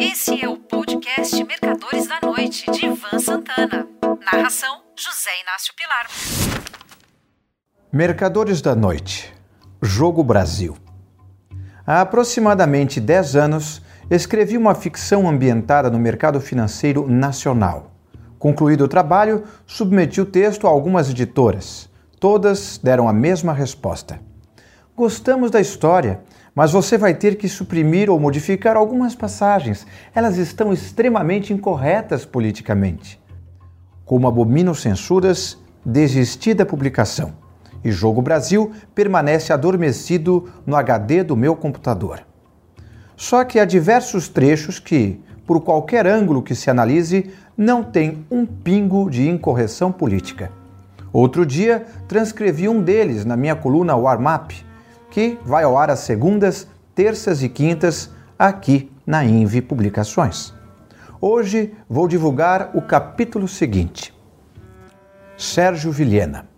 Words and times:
Esse 0.00 0.40
é 0.40 0.48
o 0.48 0.56
podcast 0.56 1.42
Mercadores 1.42 2.06
da 2.06 2.20
Noite, 2.22 2.70
de 2.70 2.86
Ivan 2.86 3.18
Santana. 3.18 3.84
Narração: 4.32 4.82
José 4.96 5.30
Inácio 5.42 5.74
Pilar. 5.74 6.06
Mercadores 7.92 8.62
da 8.62 8.76
Noite 8.76 9.34
Jogo 9.82 10.22
Brasil. 10.22 10.76
Há 11.84 12.02
aproximadamente 12.02 13.00
10 13.00 13.34
anos, 13.34 13.82
escrevi 14.08 14.56
uma 14.56 14.76
ficção 14.76 15.28
ambientada 15.28 15.90
no 15.90 15.98
mercado 15.98 16.40
financeiro 16.40 17.08
nacional. 17.08 17.90
Concluído 18.38 18.84
o 18.84 18.88
trabalho, 18.88 19.42
submeti 19.66 20.20
o 20.20 20.26
texto 20.26 20.68
a 20.68 20.70
algumas 20.70 21.10
editoras. 21.10 21.90
Todas 22.20 22.78
deram 22.78 23.08
a 23.08 23.12
mesma 23.12 23.52
resposta. 23.52 24.20
Gostamos 24.94 25.50
da 25.50 25.60
história, 25.60 26.20
mas 26.58 26.72
você 26.72 26.98
vai 26.98 27.14
ter 27.14 27.36
que 27.36 27.48
suprimir 27.48 28.10
ou 28.10 28.18
modificar 28.18 28.76
algumas 28.76 29.14
passagens. 29.14 29.86
Elas 30.12 30.38
estão 30.38 30.72
extremamente 30.72 31.52
incorretas 31.52 32.24
politicamente. 32.24 33.20
Como 34.04 34.26
abomino 34.26 34.74
censuras, 34.74 35.56
desisti 35.86 36.52
da 36.54 36.66
publicação. 36.66 37.32
E 37.84 37.92
Jogo 37.92 38.20
Brasil 38.20 38.72
permanece 38.92 39.52
adormecido 39.52 40.50
no 40.66 40.74
HD 40.74 41.22
do 41.22 41.36
meu 41.36 41.54
computador. 41.54 42.26
Só 43.16 43.44
que 43.44 43.60
há 43.60 43.64
diversos 43.64 44.26
trechos 44.28 44.80
que, 44.80 45.20
por 45.46 45.60
qualquer 45.60 46.08
ângulo 46.08 46.42
que 46.42 46.56
se 46.56 46.68
analise, 46.68 47.30
não 47.56 47.84
tem 47.84 48.26
um 48.28 48.44
pingo 48.44 49.08
de 49.08 49.28
incorreção 49.28 49.92
política. 49.92 50.50
Outro 51.12 51.46
dia, 51.46 51.86
transcrevi 52.08 52.68
um 52.68 52.82
deles 52.82 53.24
na 53.24 53.36
minha 53.36 53.54
coluna 53.54 53.94
Warm 53.94 54.26
Up 54.26 54.67
que 55.10 55.38
vai 55.44 55.64
ao 55.64 55.76
ar 55.76 55.90
às 55.90 56.00
segundas, 56.00 56.68
terças 56.94 57.42
e 57.42 57.48
quintas 57.48 58.10
aqui 58.38 58.90
na 59.06 59.24
Invi 59.24 59.62
Publicações. 59.62 60.52
Hoje 61.20 61.74
vou 61.88 62.06
divulgar 62.06 62.70
o 62.74 62.82
capítulo 62.82 63.48
seguinte. 63.48 64.14
Sérgio 65.36 65.90
Vilhena. 65.90 66.48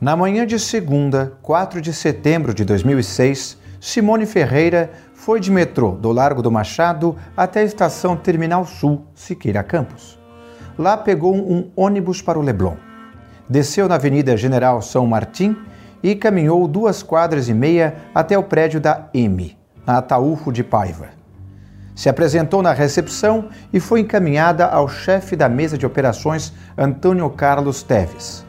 Na 0.00 0.16
manhã 0.16 0.46
de 0.46 0.58
segunda, 0.58 1.38
4 1.42 1.80
de 1.80 1.92
setembro 1.92 2.52
de 2.52 2.64
2006, 2.64 3.56
Simone 3.80 4.26
Ferreira 4.26 4.90
foi 5.14 5.40
de 5.40 5.50
metrô 5.50 5.92
do 5.92 6.10
Largo 6.10 6.42
do 6.42 6.50
Machado 6.50 7.16
até 7.36 7.60
a 7.60 7.64
estação 7.64 8.16
Terminal 8.16 8.66
Sul, 8.66 9.06
Siqueira 9.14 9.62
Campos. 9.62 10.18
Lá 10.76 10.96
pegou 10.96 11.34
um 11.34 11.70
ônibus 11.76 12.20
para 12.20 12.38
o 12.38 12.42
Leblon. 12.42 12.76
Desceu 13.48 13.88
na 13.88 13.94
Avenida 13.94 14.36
General 14.36 14.82
São 14.82 15.06
Martim 15.06 15.56
e 16.04 16.14
caminhou 16.14 16.68
duas 16.68 17.02
quadras 17.02 17.48
e 17.48 17.54
meia 17.54 17.94
até 18.14 18.36
o 18.36 18.42
prédio 18.42 18.78
da 18.78 19.08
M, 19.14 19.56
na 19.86 19.96
Ataúfo 19.96 20.52
de 20.52 20.62
Paiva. 20.62 21.08
Se 21.94 22.10
apresentou 22.10 22.60
na 22.60 22.74
recepção 22.74 23.48
e 23.72 23.80
foi 23.80 24.00
encaminhada 24.00 24.66
ao 24.66 24.86
chefe 24.86 25.34
da 25.34 25.48
mesa 25.48 25.78
de 25.78 25.86
operações, 25.86 26.52
Antônio 26.76 27.30
Carlos 27.30 27.82
Teves. 27.82 28.44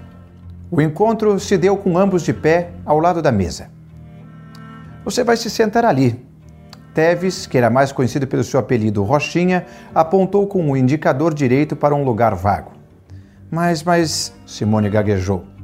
O 0.69 0.81
encontro 0.81 1.39
se 1.39 1.57
deu 1.57 1.77
com 1.77 1.97
ambos 1.97 2.23
de 2.23 2.33
pé 2.33 2.71
ao 2.85 2.99
lado 2.99 3.21
da 3.21 3.31
mesa. 3.31 3.69
Você 5.05 5.23
vai 5.23 5.37
se 5.37 5.49
sentar 5.49 5.85
ali. 5.85 6.25
Teves, 6.93 7.47
que 7.47 7.57
era 7.57 7.69
mais 7.69 7.93
conhecido 7.93 8.27
pelo 8.27 8.43
seu 8.43 8.59
apelido 8.59 9.01
Rochinha, 9.03 9.65
apontou 9.93 10.45
com 10.45 10.69
o 10.69 10.75
indicador 10.75 11.33
direito 11.33 11.73
para 11.73 11.95
um 11.95 12.03
lugar 12.03 12.35
vago. 12.35 12.73
Mas, 13.49 13.81
mas, 13.81 14.33
Simone 14.45 14.89
gaguejou. 14.89 15.54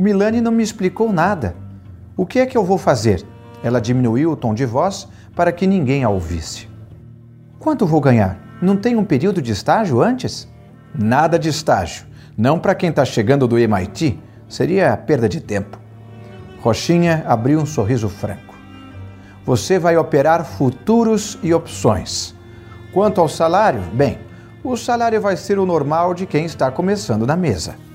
O 0.00 0.02
Milani 0.02 0.40
não 0.40 0.50
me 0.50 0.62
explicou 0.62 1.12
nada. 1.12 1.54
O 2.16 2.24
que 2.24 2.38
é 2.38 2.46
que 2.46 2.56
eu 2.56 2.64
vou 2.64 2.78
fazer? 2.78 3.22
Ela 3.62 3.82
diminuiu 3.82 4.30
o 4.30 4.36
tom 4.36 4.54
de 4.54 4.64
voz 4.64 5.06
para 5.36 5.52
que 5.52 5.66
ninguém 5.66 6.04
a 6.04 6.08
ouvisse. 6.08 6.70
Quanto 7.58 7.86
vou 7.86 8.00
ganhar? 8.00 8.40
Não 8.62 8.78
tem 8.78 8.96
um 8.96 9.04
período 9.04 9.42
de 9.42 9.52
estágio 9.52 10.00
antes? 10.00 10.48
Nada 10.98 11.38
de 11.38 11.50
estágio. 11.50 12.06
Não 12.34 12.58
para 12.58 12.74
quem 12.74 12.88
está 12.88 13.04
chegando 13.04 13.46
do 13.46 13.58
MIT. 13.58 14.18
Seria 14.48 14.96
perda 14.96 15.28
de 15.28 15.38
tempo. 15.38 15.78
Rochinha 16.62 17.22
abriu 17.26 17.60
um 17.60 17.66
sorriso 17.66 18.08
franco. 18.08 18.54
Você 19.44 19.78
vai 19.78 19.98
operar 19.98 20.46
futuros 20.46 21.38
e 21.42 21.52
opções. 21.52 22.34
Quanto 22.90 23.20
ao 23.20 23.28
salário, 23.28 23.82
bem, 23.92 24.18
o 24.64 24.78
salário 24.78 25.20
vai 25.20 25.36
ser 25.36 25.58
o 25.58 25.66
normal 25.66 26.14
de 26.14 26.24
quem 26.24 26.46
está 26.46 26.70
começando 26.70 27.26
na 27.26 27.36
mesa. 27.36 27.89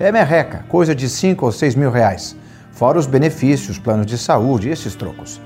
É 0.00 0.10
merreca, 0.10 0.64
coisa 0.68 0.92
de 0.92 1.08
5 1.08 1.46
ou 1.46 1.52
6 1.52 1.76
mil 1.76 1.88
reais, 1.88 2.36
fora 2.72 2.98
os 2.98 3.06
benefícios, 3.06 3.78
planos 3.78 4.06
de 4.06 4.18
saúde 4.18 4.68
esses 4.68 4.96
trocos. 4.96 5.40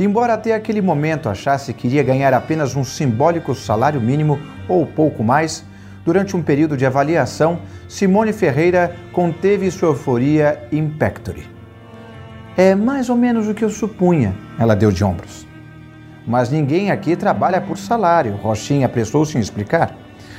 Embora 0.00 0.32
até 0.32 0.54
aquele 0.54 0.80
momento 0.80 1.28
achasse 1.28 1.74
que 1.74 1.86
iria 1.86 2.02
ganhar 2.02 2.32
apenas 2.32 2.74
um 2.74 2.82
simbólico 2.82 3.54
salário 3.54 4.00
mínimo 4.00 4.40
ou 4.66 4.86
pouco 4.86 5.22
mais, 5.22 5.66
durante 6.02 6.34
um 6.34 6.42
período 6.42 6.78
de 6.78 6.86
avaliação, 6.86 7.60
Simone 7.86 8.32
Ferreira 8.32 8.96
conteve 9.12 9.70
sua 9.70 9.90
euforia 9.90 10.66
impectory. 10.72 11.46
É 12.56 12.74
mais 12.74 13.10
ou 13.10 13.16
menos 13.18 13.48
o 13.48 13.54
que 13.54 13.66
eu 13.66 13.70
supunha, 13.70 14.34
ela 14.58 14.74
deu 14.74 14.90
de 14.90 15.04
ombros. 15.04 15.46
Mas 16.26 16.48
ninguém 16.48 16.90
aqui 16.90 17.16
trabalha 17.16 17.60
por 17.60 17.76
salário, 17.76 18.34
Rochinha 18.36 18.86
apressou-se 18.86 19.36
em 19.36 19.42
explicar, 19.42 19.94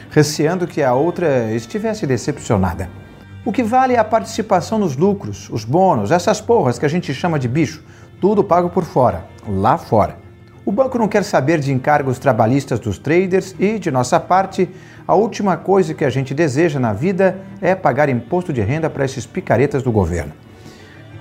receando 0.09 0.66
que 0.66 0.81
a 0.81 0.95
outra 0.95 1.51
estivesse 1.53 2.07
decepcionada. 2.07 3.04
O 3.45 3.51
que 3.51 3.61
vale 3.61 3.94
é 3.94 4.00
a 4.00 4.03
participação 4.03 4.79
nos 4.79 4.97
lucros, 4.97 5.51
os 5.51 5.63
bônus, 5.63 6.09
essas 6.09 6.41
porras 6.41 6.79
que 6.79 6.85
a 6.85 6.89
gente 6.89 7.13
chama 7.13 7.38
de 7.38 7.47
bicho, 7.47 7.83
tudo 8.19 8.44
pago 8.44 8.72
por 8.72 8.83
fora, 8.83 9.28
lá 9.47 9.78
fora. 9.78 10.17
O 10.66 10.72
banco 10.72 10.97
não 10.97 11.07
quer 11.07 11.23
saber 11.23 11.59
de 11.59 11.72
encargos 11.72 12.17
trabalhistas 12.17 12.79
dos 12.79 12.97
traders 12.97 13.53
e, 13.59 13.78
de 13.78 13.91
nossa 13.91 14.19
parte, 14.19 14.67
a 15.07 15.13
última 15.13 15.55
coisa 15.57 15.94
que 15.94 16.03
a 16.03 16.09
gente 16.09 16.34
deseja 16.34 16.79
na 16.79 16.91
vida 16.91 17.39
é 17.61 17.75
pagar 17.75 18.09
imposto 18.09 18.51
de 18.51 18.61
renda 18.61 18.89
para 18.89 19.05
esses 19.05 19.28
picaretas 19.28 19.84
do 19.84 19.91
governo. 19.91 20.34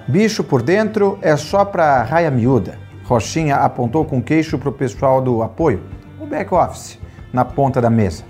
Bicho 0.09 0.43
por 0.43 0.63
dentro 0.63 1.19
é 1.21 1.37
só 1.37 1.63
para 1.63 2.05
raia 2.05 2.31
miúda. 2.31 2.79
Rochinha 3.05 3.57
apontou 3.57 4.03
com 4.03 4.23
queixo 4.23 4.59
para 4.59 4.71
o 4.71 4.73
pessoal 4.73 5.21
do 5.21 5.43
apoio, 5.43 5.83
o 6.19 6.25
back-office, 6.25 6.99
na 7.34 7.45
ponta 7.45 7.83
da 7.83 7.91
mesa. 7.91 8.25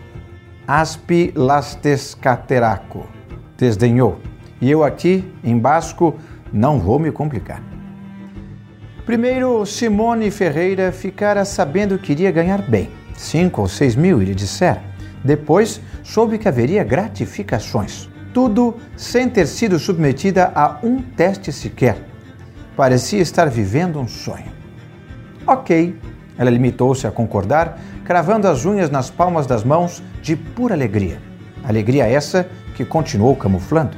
Aspi 0.67 1.33
lastes 1.37 2.13
cateraco 2.13 3.15
desdenhou. 3.57 4.21
E 4.61 4.71
eu 4.71 4.85
aqui, 4.85 5.25
em 5.43 5.59
basco, 5.59 6.19
não 6.53 6.79
vou 6.79 6.99
me 6.99 7.11
complicar. 7.11 7.63
Primeiro, 9.05 9.67
Simone 9.67 10.31
Ferreira 10.31 10.91
ficara 10.91 11.45
sabendo 11.45 11.99
que 11.99 12.13
iria 12.13 12.31
ganhar 12.31 12.63
bem, 12.63 12.89
cinco 13.15 13.61
ou 13.61 13.69
seis 13.69 13.95
mil, 13.95 14.23
ele 14.23 14.35
dissera. 14.35 14.83
Depois, 15.23 15.81
soube 16.03 16.39
que 16.39 16.49
haveria 16.49 16.83
gratificações. 16.85 18.09
Tudo 18.33 18.77
sem 18.97 19.29
ter 19.29 19.47
sido 19.47 19.79
submetida 19.79 20.51
a 20.55 20.79
um 20.83 21.01
teste 21.03 21.53
sequer. 21.53 21.99
Parecia 22.77 23.21
estar 23.21 23.49
vivendo 23.49 24.01
um 24.01 24.09
sonho. 24.09 24.53
Ok, 25.47 25.99
ela 26.37 26.51
limitou-se 26.51 27.07
a 27.07 27.11
concordar, 27.11 27.79
cravando 28.05 28.49
as 28.49 28.65
unhas 28.65 28.91
nas 28.91 29.11
palmas 29.11 29.47
das 29.47 29.63
mãos 29.63 30.03
de 30.21 30.35
pura 30.35 30.75
alegria. 30.75 31.21
Alegria 31.67 32.07
essa 32.07 32.47
que 32.75 32.85
continuou 32.85 33.35
camuflando. 33.35 33.97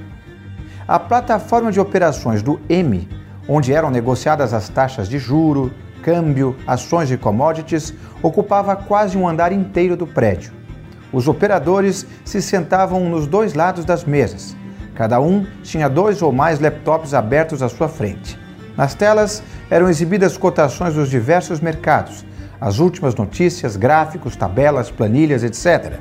A 0.86 0.98
plataforma 0.98 1.72
de 1.72 1.80
operações 1.80 2.42
do 2.42 2.60
M, 2.68 3.08
onde 3.48 3.72
eram 3.72 3.90
negociadas 3.90 4.54
as 4.54 4.68
taxas 4.68 5.08
de 5.08 5.18
juro, 5.18 5.72
câmbio, 6.02 6.54
ações 6.66 7.10
e 7.10 7.16
commodities, 7.16 7.92
ocupava 8.22 8.76
quase 8.76 9.18
um 9.18 9.26
andar 9.28 9.50
inteiro 9.50 9.96
do 9.96 10.06
prédio. 10.06 10.52
Os 11.12 11.26
operadores 11.26 12.06
se 12.24 12.40
sentavam 12.40 13.08
nos 13.08 13.26
dois 13.26 13.54
lados 13.54 13.84
das 13.84 14.04
mesas. 14.04 14.56
Cada 14.94 15.20
um 15.20 15.44
tinha 15.62 15.88
dois 15.88 16.22
ou 16.22 16.30
mais 16.30 16.60
laptops 16.60 17.14
abertos 17.14 17.62
à 17.62 17.68
sua 17.68 17.88
frente. 17.88 18.38
Nas 18.76 18.94
telas 18.94 19.42
eram 19.68 19.88
exibidas 19.88 20.36
cotações 20.36 20.94
dos 20.94 21.10
diversos 21.10 21.60
mercados, 21.60 22.24
as 22.60 22.78
últimas 22.78 23.14
notícias, 23.14 23.76
gráficos, 23.76 24.36
tabelas, 24.36 24.90
planilhas, 24.90 25.42
etc. 25.42 25.98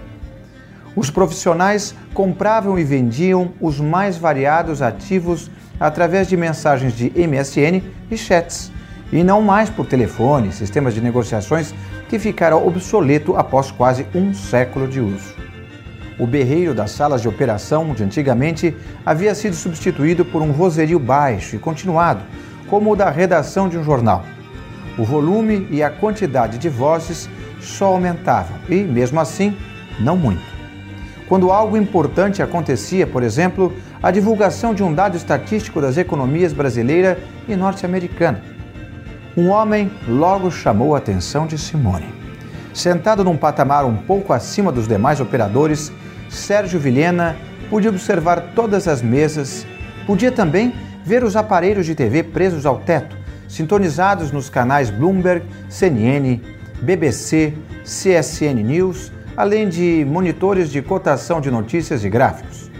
Os 0.95 1.09
profissionais 1.09 1.93
compravam 2.13 2.79
e 2.79 2.83
vendiam 2.83 3.51
os 3.59 3.81
mais 3.81 4.17
variados 4.17 4.81
ativos 4.81 5.51
através 5.77 6.27
de 6.27 6.37
mensagens 6.37 6.93
de 6.93 7.11
MSN 7.15 7.83
e 8.09 8.17
chats, 8.17 8.71
e 9.11 9.21
não 9.21 9.41
mais 9.41 9.69
por 9.69 9.85
telefone, 9.85 10.53
sistemas 10.53 10.93
de 10.93 11.01
negociações 11.01 11.75
que 12.07 12.17
ficaram 12.17 12.65
obsoleto 12.65 13.35
após 13.35 13.71
quase 13.71 14.07
um 14.15 14.33
século 14.33 14.87
de 14.87 15.01
uso. 15.01 15.35
O 16.17 16.25
berreiro 16.25 16.73
das 16.73 16.91
salas 16.91 17.21
de 17.21 17.27
operação 17.27 17.93
de 17.93 18.01
antigamente 18.01 18.73
havia 19.05 19.35
sido 19.35 19.53
substituído 19.53 20.23
por 20.23 20.41
um 20.41 20.53
vozerio 20.53 20.97
baixo 20.97 21.57
e 21.57 21.59
continuado, 21.59 22.21
como 22.69 22.93
o 22.93 22.95
da 22.95 23.09
redação 23.09 23.67
de 23.67 23.77
um 23.77 23.83
jornal. 23.83 24.23
O 24.97 25.03
volume 25.03 25.67
e 25.69 25.83
a 25.83 25.89
quantidade 25.89 26.57
de 26.57 26.69
vozes 26.69 27.29
só 27.59 27.87
aumentavam 27.87 28.57
e, 28.69 28.75
mesmo 28.75 29.19
assim, 29.19 29.57
não 29.99 30.15
muito 30.15 30.54
quando 31.27 31.51
algo 31.51 31.75
importante 31.75 32.41
acontecia, 32.41 33.07
por 33.07 33.23
exemplo, 33.23 33.73
a 34.01 34.11
divulgação 34.11 34.73
de 34.73 34.83
um 34.83 34.93
dado 34.93 35.17
estatístico 35.17 35.81
das 35.81 35.97
economias 35.97 36.53
brasileira 36.53 37.17
e 37.47 37.55
norte-americana. 37.55 38.41
Um 39.35 39.49
homem 39.49 39.91
logo 40.07 40.51
chamou 40.51 40.95
a 40.95 40.99
atenção 40.99 41.47
de 41.47 41.57
Simone. 41.57 42.13
Sentado 42.73 43.23
num 43.23 43.37
patamar 43.37 43.85
um 43.85 43.95
pouco 43.95 44.33
acima 44.33 44.71
dos 44.71 44.87
demais 44.87 45.19
operadores, 45.19 45.91
Sérgio 46.29 46.79
Vilhena 46.79 47.35
podia 47.69 47.89
observar 47.89 48.51
todas 48.53 48.87
as 48.87 49.01
mesas, 49.01 49.65
podia 50.05 50.31
também 50.31 50.73
ver 51.03 51.23
os 51.23 51.35
aparelhos 51.35 51.85
de 51.85 51.95
TV 51.95 52.23
presos 52.23 52.65
ao 52.65 52.79
teto, 52.79 53.17
sintonizados 53.47 54.31
nos 54.31 54.49
canais 54.49 54.89
Bloomberg, 54.89 55.45
CNN, 55.69 56.41
BBC, 56.81 57.53
CSN 57.83 58.63
News, 58.63 59.11
além 59.37 59.67
de 59.67 60.05
monitores 60.07 60.71
de 60.71 60.81
cotação 60.81 61.41
de 61.41 61.51
notícias 61.51 62.03
e 62.05 62.09
gráficos. 62.09 62.71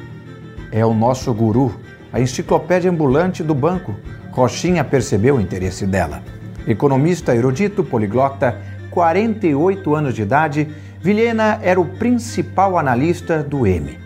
É 0.72 0.86
o 0.86 0.94
nosso 0.94 1.34
guru, 1.34 1.74
a 2.12 2.20
enciclopédia 2.20 2.90
ambulante 2.90 3.44
do 3.44 3.54
banco. 3.54 3.96
Rochinha 4.32 4.84
percebeu 4.84 5.36
o 5.36 5.42
interesse 5.42 5.86
dela. 5.86 6.24
Economista 6.68 7.36
erudito, 7.36 7.84
poliglota, 7.84 8.58
48 8.90 9.96
anos 9.96 10.14
de 10.14 10.22
idade, 10.22 10.68
Vilhena 11.02 11.60
era 11.62 11.80
o 11.80 11.86
principal 11.86 12.78
analista 12.78 13.44
do 13.44 13.68
M. 13.68 14.00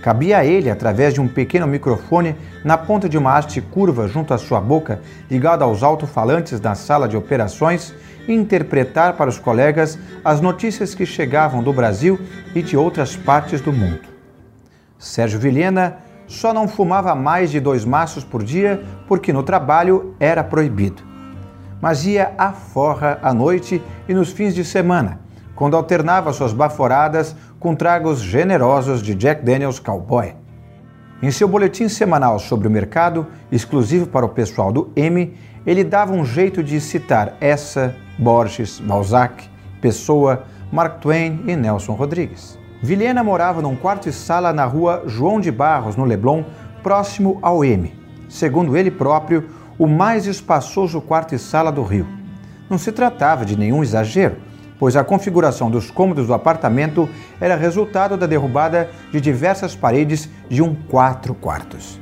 Cabia 0.00 0.38
a 0.38 0.44
ele, 0.44 0.70
através 0.70 1.12
de 1.12 1.20
um 1.20 1.26
pequeno 1.26 1.66
microfone 1.66 2.36
na 2.64 2.78
ponta 2.78 3.08
de 3.08 3.18
uma 3.18 3.36
haste 3.36 3.60
curva 3.60 4.06
junto 4.06 4.32
à 4.32 4.38
sua 4.38 4.60
boca, 4.60 5.00
ligado 5.28 5.62
aos 5.62 5.82
alto-falantes 5.82 6.60
da 6.60 6.74
sala 6.74 7.08
de 7.08 7.16
operações, 7.16 7.92
interpretar 8.28 9.14
para 9.14 9.30
os 9.30 9.38
colegas 9.38 9.98
as 10.24 10.40
notícias 10.40 10.94
que 10.94 11.06
chegavam 11.06 11.62
do 11.62 11.72
Brasil 11.72 12.18
e 12.54 12.62
de 12.62 12.76
outras 12.76 13.16
partes 13.16 13.60
do 13.60 13.72
mundo. 13.72 14.00
Sérgio 14.98 15.38
Vilhena 15.38 15.98
só 16.26 16.52
não 16.52 16.66
fumava 16.66 17.14
mais 17.14 17.50
de 17.50 17.60
dois 17.60 17.84
maços 17.84 18.24
por 18.24 18.42
dia 18.42 18.82
porque 19.06 19.32
no 19.32 19.42
trabalho 19.42 20.14
era 20.18 20.42
proibido. 20.42 21.02
Mas 21.80 22.04
ia 22.04 22.32
à 22.36 22.52
forra 22.52 23.18
à 23.22 23.32
noite 23.32 23.82
e 24.08 24.14
nos 24.14 24.32
fins 24.32 24.54
de 24.54 24.64
semana, 24.64 25.20
quando 25.54 25.76
alternava 25.76 26.32
suas 26.32 26.52
baforadas 26.52 27.36
com 27.60 27.74
tragos 27.74 28.20
generosos 28.20 29.02
de 29.02 29.14
Jack 29.14 29.44
Daniels 29.44 29.78
Cowboy. 29.78 30.34
Em 31.22 31.30
seu 31.30 31.48
boletim 31.48 31.88
semanal 31.88 32.38
sobre 32.38 32.68
o 32.68 32.70
mercado, 32.70 33.26
exclusivo 33.50 34.06
para 34.06 34.26
o 34.26 34.30
pessoal 34.30 34.70
do 34.70 34.92
M, 34.94 35.34
ele 35.66 35.82
dava 35.82 36.12
um 36.12 36.24
jeito 36.24 36.62
de 36.62 36.80
citar 36.80 37.36
essa, 37.40 37.94
Borges, 38.18 38.80
Balzac, 38.80 39.48
Pessoa, 39.80 40.44
Mark 40.72 41.00
Twain 41.00 41.44
e 41.46 41.54
Nelson 41.54 41.92
Rodrigues. 41.94 42.58
Vilhena 42.82 43.24
morava 43.24 43.62
num 43.62 43.76
quarto 43.76 44.08
e 44.08 44.12
sala 44.12 44.52
na 44.52 44.64
rua 44.64 45.04
João 45.06 45.40
de 45.40 45.50
Barros, 45.50 45.96
no 45.96 46.04
Leblon, 46.04 46.44
próximo 46.82 47.38
ao 47.42 47.64
M. 47.64 47.92
Segundo 48.28 48.76
ele 48.76 48.90
próprio, 48.90 49.48
o 49.78 49.86
mais 49.86 50.26
espaçoso 50.26 51.00
quarto 51.00 51.34
e 51.34 51.38
sala 51.38 51.70
do 51.70 51.82
Rio. 51.82 52.06
Não 52.68 52.78
se 52.78 52.92
tratava 52.92 53.44
de 53.44 53.56
nenhum 53.56 53.82
exagero, 53.82 54.36
pois 54.78 54.96
a 54.96 55.04
configuração 55.04 55.70
dos 55.70 55.90
cômodos 55.90 56.26
do 56.26 56.34
apartamento 56.34 57.08
era 57.40 57.56
resultado 57.56 58.16
da 58.16 58.26
derrubada 58.26 58.90
de 59.10 59.20
diversas 59.20 59.74
paredes 59.74 60.28
de 60.48 60.62
um 60.62 60.74
quatro 60.74 61.34
quartos. 61.34 62.00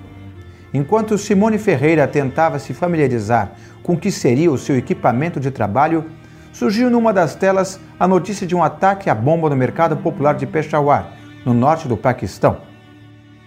Enquanto 0.75 1.17
Simone 1.17 1.57
Ferreira 1.57 2.09
tentava 2.09 2.59
se 2.59 2.75
familiarizar 2.75 3.53
com 3.81 3.93
o 3.93 3.97
que 3.97 4.11
seria 4.11 4.51
o 4.51 4.59
seu 4.59 4.77
equipamento 4.77 5.39
de 5.39 5.53
trabalho, 5.53 6.05
surgiu 6.53 6.91
numa 6.91 7.13
das 7.13 7.37
telas 7.37 7.79
a 7.99 8.09
notícia 8.09 8.45
de 8.45 8.57
um 8.57 8.63
ataque 8.63 9.09
à 9.09 9.15
bomba 9.15 9.49
no 9.49 9.55
mercado 9.55 9.97
popular 9.97 10.35
de 10.35 10.49
Peshawar, 10.49 11.13
no 11.47 11.55
norte 11.55 11.87
do 11.87 11.97
Paquistão. 11.97 12.57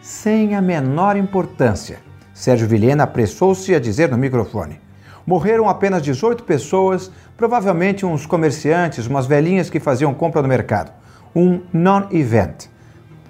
Sem 0.02 0.56
a 0.56 0.62
menor 0.62 1.18
importância, 1.18 2.00
Sérgio 2.34 2.66
Vilhena 2.66 3.04
apressou-se 3.04 3.76
a 3.76 3.80
dizer 3.80 4.10
no 4.10 4.18
microfone: 4.18 4.80
Morreram 5.26 5.68
apenas 5.68 6.02
18 6.02 6.46
pessoas, 6.46 7.12
provavelmente 7.36 8.06
uns 8.06 8.26
comerciantes, 8.26 9.06
umas 9.06 9.26
velhinhas 9.26 9.70
que 9.70 9.82
faziam 9.82 10.14
compra 10.14 10.42
no 10.42 10.48
mercado. 10.48 10.94
Um 11.36 11.60
non-event. 11.74 12.70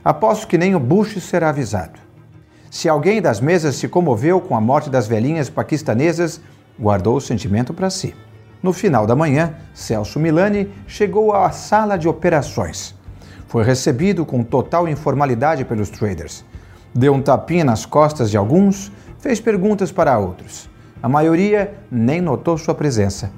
Aposto 0.06 0.46
que 0.46 0.58
nem 0.58 0.76
o 0.76 0.80
Bush 0.80 1.20
será 1.20 1.50
avisado. 1.50 2.07
Se 2.70 2.90
alguém 2.90 3.22
das 3.22 3.40
mesas 3.40 3.76
se 3.76 3.88
comoveu 3.88 4.42
com 4.42 4.56
a 4.56 4.62
morte 4.62 4.90
das 4.90 5.08
velhinhas 5.08 5.50
paquistanesas, 5.50 6.42
guardou 6.80 7.16
o 7.16 7.22
sentimento 7.22 7.74
para 7.74 7.90
si. 7.90 8.14
No 8.62 8.74
final 8.74 9.08
da 9.08 9.16
manhã, 9.16 9.56
Celso 9.74 10.20
Milani 10.20 10.70
chegou 10.86 11.34
à 11.34 11.50
sala 11.52 11.98
de 11.98 12.08
operações. 12.08 12.94
Foi 13.48 13.64
recebido 13.64 14.26
com 14.26 14.44
total 14.44 14.88
informalidade 14.88 15.64
pelos 15.64 15.90
traders. 15.90 16.44
Deu 16.94 17.14
um 17.14 17.22
tapinha 17.22 17.64
nas 17.64 17.86
costas 17.86 18.30
de 18.30 18.38
alguns, 18.38 18.92
fez 19.20 19.40
perguntas 19.40 19.92
para 19.92 20.18
outros. 20.18 20.70
A 21.02 21.08
maioria 21.08 21.76
nem 21.90 22.20
notou 22.20 22.58
sua 22.58 22.76
presença. 22.76 23.32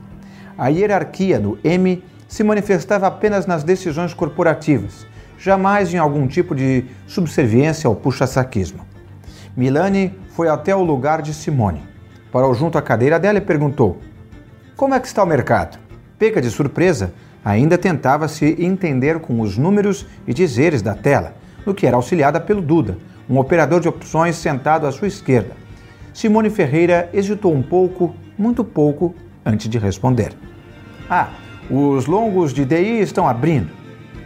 A 0.57 0.69
hierarquia 0.69 1.39
do 1.39 1.59
M 1.63 2.03
se 2.27 2.43
manifestava 2.43 3.07
apenas 3.07 3.45
nas 3.45 3.63
decisões 3.63 4.13
corporativas, 4.13 5.05
jamais 5.37 5.93
em 5.93 5.97
algum 5.97 6.27
tipo 6.27 6.55
de 6.55 6.85
subserviência 7.05 7.87
ao 7.87 7.95
puxa-saquismo. 7.95 8.88
Milani 9.55 10.13
foi 10.29 10.47
até 10.47 10.75
o 10.75 10.83
lugar 10.83 11.21
de 11.21 11.33
Simone. 11.33 11.81
Parou 12.31 12.53
junto 12.53 12.77
à 12.77 12.81
cadeira 12.81 13.19
dela 13.19 13.39
e 13.39 13.41
perguntou: 13.41 13.99
Como 14.75 14.93
é 14.93 14.99
que 14.99 15.07
está 15.07 15.23
o 15.23 15.27
mercado? 15.27 15.79
Pega 16.17 16.41
de 16.41 16.49
surpresa, 16.49 17.13
ainda 17.43 17.77
tentava 17.77 18.27
se 18.27 18.55
entender 18.63 19.19
com 19.19 19.41
os 19.41 19.57
números 19.57 20.05
e 20.27 20.33
dizeres 20.33 20.81
da 20.81 20.93
tela, 20.93 21.33
no 21.65 21.73
que 21.73 21.87
era 21.87 21.95
auxiliada 21.95 22.39
pelo 22.39 22.61
Duda, 22.61 22.97
um 23.29 23.37
operador 23.37 23.79
de 23.79 23.87
opções 23.87 24.35
sentado 24.35 24.85
à 24.85 24.91
sua 24.91 25.07
esquerda. 25.07 25.51
Simone 26.13 26.49
Ferreira 26.49 27.09
hesitou 27.13 27.53
um 27.53 27.61
pouco, 27.61 28.15
muito 28.37 28.63
pouco, 28.63 29.15
antes 29.45 29.69
de 29.69 29.77
responder. 29.77 30.33
Ah, 31.09 31.29
os 31.69 32.05
longos 32.05 32.53
de 32.53 32.65
DI 32.65 32.99
estão 33.01 33.27
abrindo. 33.27 33.78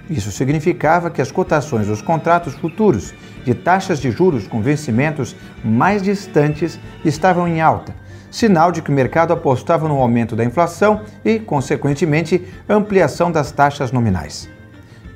Isso 0.09 0.31
significava 0.31 1.09
que 1.09 1.21
as 1.21 1.31
cotações 1.31 1.87
dos 1.87 2.01
contratos 2.01 2.53
futuros 2.55 3.13
de 3.45 3.53
taxas 3.53 3.99
de 3.99 4.11
juros 4.11 4.47
com 4.47 4.61
vencimentos 4.61 5.35
mais 5.63 6.01
distantes 6.01 6.79
estavam 7.05 7.47
em 7.47 7.61
alta, 7.61 7.95
sinal 8.29 8.71
de 8.71 8.81
que 8.81 8.89
o 8.89 8.93
mercado 8.93 9.31
apostava 9.31 9.87
no 9.87 9.99
aumento 9.99 10.35
da 10.35 10.43
inflação 10.43 11.01
e, 11.23 11.39
consequentemente, 11.39 12.45
ampliação 12.67 13.31
das 13.31 13.51
taxas 13.51 13.91
nominais. 13.91 14.49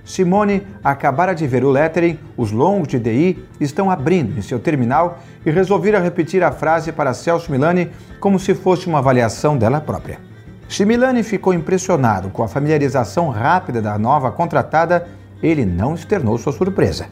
Simone 0.05 0.65
acabara 0.81 1.35
de 1.35 1.45
ver 1.45 1.65
o 1.65 1.69
lettering, 1.69 2.17
os 2.37 2.53
longos 2.53 2.87
de 2.87 2.97
DI 2.97 3.45
estão 3.59 3.91
abrindo 3.91 4.39
em 4.39 4.41
seu 4.41 4.57
terminal 4.57 5.19
e 5.45 5.51
resolvera 5.51 5.99
repetir 5.99 6.41
a 6.43 6.51
frase 6.51 6.93
para 6.93 7.13
Celso 7.13 7.51
Milani 7.51 7.91
como 8.21 8.39
se 8.39 8.55
fosse 8.55 8.87
uma 8.87 8.99
avaliação 8.99 9.57
dela 9.57 9.81
própria. 9.81 10.26
Se 10.69 10.85
Milani 10.85 11.23
ficou 11.23 11.53
impressionado 11.53 12.29
com 12.29 12.43
a 12.43 12.47
familiarização 12.47 13.29
rápida 13.29 13.81
da 13.81 13.97
nova 13.97 14.31
contratada, 14.31 15.07
ele 15.41 15.65
não 15.65 15.95
externou 15.95 16.37
sua 16.37 16.51
surpresa. 16.51 17.07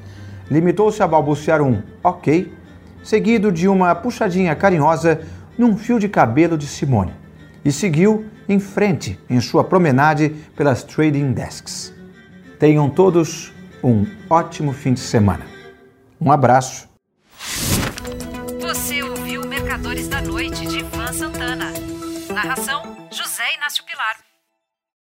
Limitou-se 0.51 1.01
a 1.01 1.07
balbuciar 1.07 1.62
um 1.62 1.81
ok, 2.03 2.53
seguido 3.03 3.51
de 3.51 3.67
uma 3.67 3.95
puxadinha 3.95 4.55
carinhosa 4.55 5.21
num 5.57 5.77
fio 5.77 6.00
de 6.00 6.09
cabelo 6.09 6.57
de 6.57 6.67
Simone, 6.67 7.13
e 7.63 7.71
seguiu 7.71 8.25
em 8.47 8.59
frente 8.59 9.17
em 9.29 9.39
sua 9.39 9.63
promenade 9.63 10.29
pelas 10.55 10.83
trading 10.83 11.31
desks. 11.31 11.93
Tenham 12.59 12.89
todos 12.89 13.53
um 13.83 14.05
ótimo 14.29 14.74
fim 14.74 14.93
de 14.93 15.00
semana. 15.00 15.45
Um 16.19 16.31
abraço. 16.31 16.89
Inácio 23.65 23.84
Pilar. 23.84 24.25